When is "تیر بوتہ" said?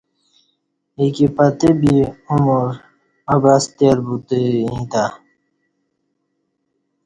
3.77-4.37